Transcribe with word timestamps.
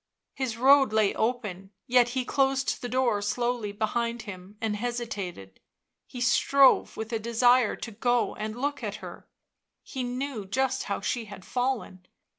His 0.33 0.57
road 0.57 0.91
lay 0.93 1.13
open; 1.13 1.69
yet 1.85 2.09
he 2.17 2.25
closed 2.25 2.81
the 2.81 2.89
door 2.89 3.21
slowly 3.21 3.71
behind 3.71 4.23
him 4.23 4.57
and 4.59 4.75
hesitated. 4.75 5.59
He 6.07 6.19
strove 6.21 6.97
with 6.97 7.13
a 7.13 7.19
desire 7.19 7.75
to 7.75 7.91
go 7.91 8.33
and 8.33 8.59
look 8.59 8.81
at 8.83 8.95
her; 8.95 9.27
he 9.83 10.01
knew 10.01 10.45
just 10.47 10.85
how 10.85 11.01
she 11.01 11.25
had 11.25 11.45
fallen 11.45 12.07